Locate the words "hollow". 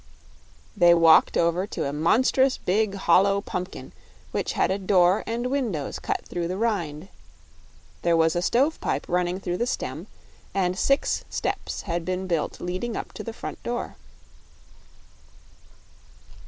2.95-3.39